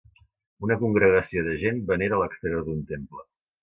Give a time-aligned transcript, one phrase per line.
[0.67, 3.29] Una congregació de gent venera a l'exterior d'un temple.